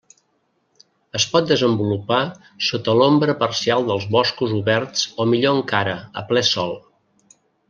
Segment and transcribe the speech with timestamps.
[1.17, 2.21] Es pot desenvolupar
[2.69, 6.75] sota l'ombra parcial dels boscos oberts o millor encara a ple sol.